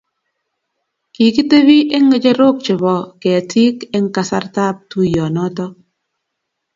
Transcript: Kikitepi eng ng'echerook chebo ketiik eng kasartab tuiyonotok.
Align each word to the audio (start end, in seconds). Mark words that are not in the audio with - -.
Kikitepi 1.13 1.77
eng 1.95 2.05
ng'echerook 2.09 2.57
chebo 2.65 2.95
ketiik 3.21 3.77
eng 3.95 4.07
kasartab 4.15 4.75
tuiyonotok. 4.89 5.73